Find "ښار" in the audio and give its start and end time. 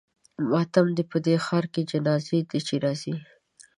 1.45-1.65